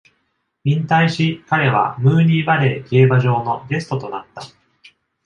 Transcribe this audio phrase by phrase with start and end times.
[0.63, 4.41] 引退し、彼はムーニーヴァレー競馬場のゲストとなった。